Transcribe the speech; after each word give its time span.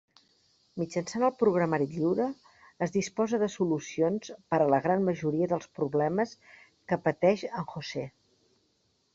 Mitjançant 0.81 1.25
el 1.27 1.33
Programari 1.41 1.87
Lliure 1.91 2.25
es 2.87 2.95
disposa 2.95 3.39
de 3.45 3.51
solucions 3.57 4.31
per 4.55 4.61
a 4.63 4.67
la 4.75 4.81
gran 4.87 5.05
majoria 5.11 5.51
dels 5.53 5.71
problemes 5.81 6.35
que 6.93 7.03
pateix 7.11 7.49
en 7.53 7.73
José. 7.77 8.09